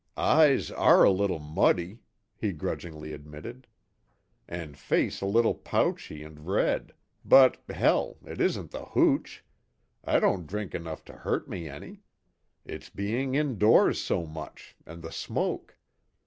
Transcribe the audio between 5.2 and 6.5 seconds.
a little pouchy and